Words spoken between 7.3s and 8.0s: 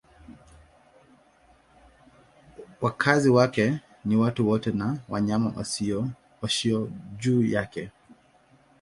yake.